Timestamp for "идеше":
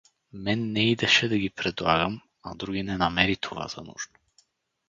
0.91-1.29